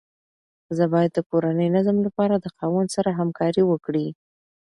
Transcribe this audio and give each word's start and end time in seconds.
ښځه 0.65 0.85
باید 0.93 1.11
د 1.13 1.19
کورني 1.29 1.67
نظم 1.75 1.97
لپاره 2.07 2.35
د 2.39 2.47
خاوند 2.55 2.89
سره 2.95 3.09
همکاري 3.19 3.63
وکړي. 3.67 4.07